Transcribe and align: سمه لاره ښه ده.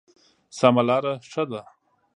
سمه 0.57 0.83
لاره 0.87 1.13
ښه 1.29 1.43
ده. 1.51 1.61